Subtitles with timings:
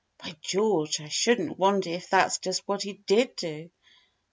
[0.17, 3.69] By George, I shouldn't wonder if that's just what he did do!